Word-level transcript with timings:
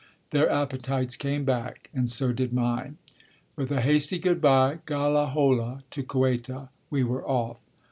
Their 0.31 0.49
appetites 0.49 1.15
came 1.15 1.45
back, 1.45 1.91
and 1.93 2.09
so 2.09 2.33
did 2.33 2.51
mine. 2.51 2.97
With 3.55 3.69
a 3.71 3.81
hasty 3.81 4.17
good 4.17 4.41
bye, 4.41 4.79
"Gala 4.87 5.27
hola," 5.27 5.83
to 5.91 6.01
Kueta, 6.01 6.69
we 6.89 7.03
were 7.03 7.23
off. 7.23 7.57